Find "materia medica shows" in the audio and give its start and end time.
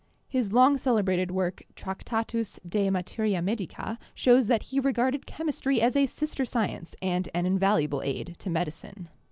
2.89-4.47